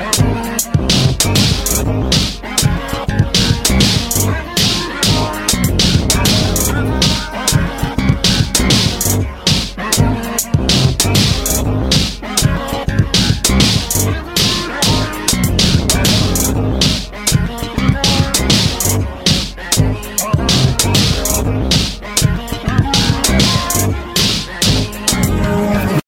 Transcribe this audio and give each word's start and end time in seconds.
Bye. 0.00 0.29